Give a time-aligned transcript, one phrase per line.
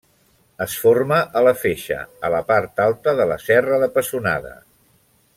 [0.63, 1.99] Es forma a la Feixa,
[2.29, 4.55] a la part alta de la Serra de Pessonada.